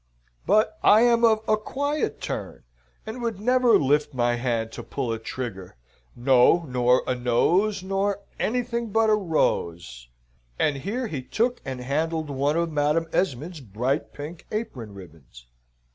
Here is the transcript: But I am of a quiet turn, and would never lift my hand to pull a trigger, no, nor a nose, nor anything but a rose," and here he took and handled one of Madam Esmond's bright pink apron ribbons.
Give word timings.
But 0.47 0.79
I 0.81 1.01
am 1.01 1.23
of 1.23 1.41
a 1.47 1.55
quiet 1.55 2.19
turn, 2.19 2.63
and 3.05 3.21
would 3.21 3.39
never 3.39 3.77
lift 3.77 4.15
my 4.15 4.33
hand 4.33 4.71
to 4.71 4.81
pull 4.81 5.13
a 5.13 5.19
trigger, 5.19 5.75
no, 6.15 6.65
nor 6.67 7.03
a 7.05 7.13
nose, 7.13 7.83
nor 7.83 8.21
anything 8.39 8.89
but 8.89 9.11
a 9.11 9.15
rose," 9.15 10.07
and 10.57 10.77
here 10.77 11.05
he 11.05 11.21
took 11.21 11.61
and 11.63 11.81
handled 11.81 12.31
one 12.31 12.57
of 12.57 12.71
Madam 12.71 13.05
Esmond's 13.13 13.59
bright 13.59 14.11
pink 14.11 14.47
apron 14.51 14.95
ribbons. 14.95 15.45